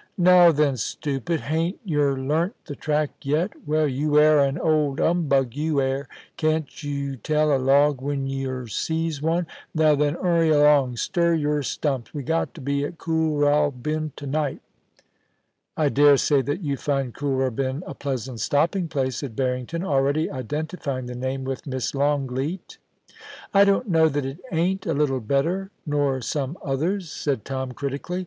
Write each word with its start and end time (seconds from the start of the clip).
* 0.00 0.18
Now 0.18 0.50
then, 0.50 0.74
stoopid! 0.76 1.42
Hain't 1.42 1.78
yer 1.84 2.16
learnt 2.16 2.54
the 2.64 2.74
track 2.74 3.12
yet? 3.22 3.52
Well, 3.68 3.86
you 3.86 4.18
air 4.18 4.40
ai> 4.40 4.52
old 4.58 4.98
'umbug, 5.00 5.54
you 5.54 5.80
air! 5.80 6.08
Can't 6.36 6.82
yer 6.82 7.14
tell 7.22 7.56
a 7.56 7.56
log 7.56 8.02
when 8.02 8.26
yer 8.26 8.66
sees 8.66 9.22
one? 9.22 9.46
Now 9.72 9.94
then, 9.94 10.16
'urry 10.16 10.48
along: 10.50 10.96
stir 10.96 11.34
your 11.34 11.62
stumps! 11.62 12.12
we've 12.12 12.26
got 12.26 12.52
to 12.54 12.60
be 12.60 12.82
at 12.84 12.98
Kooralbyn 12.98 14.10
to 14.16 14.26
night* 14.26 14.60
* 15.22 15.76
I 15.76 15.88
dare 15.88 16.16
say 16.16 16.42
that 16.42 16.64
you 16.64 16.76
find 16.76 17.14
Kooralbyn 17.14 17.84
a 17.86 17.94
pleasant 17.94 18.40
stopping 18.40 18.88
place,' 18.88 19.18
said 19.18 19.36
Barrington, 19.36 19.84
already 19.84 20.28
identifying 20.28 21.06
the 21.06 21.14
name 21.14 21.44
with 21.44 21.64
Miss 21.64 21.94
Longleat 21.94 22.78
* 23.16 23.54
I 23.54 23.64
don't 23.64 23.88
know 23.88 24.08
that 24.08 24.26
it 24.26 24.40
ain't 24.50 24.84
a 24.84 24.94
little 24.94 25.20
better 25.20 25.70
nor 25.86 26.20
some 26.22 26.58
others,* 26.60 27.08
said 27.08 27.44
Tom, 27.44 27.70
critically. 27.70 28.26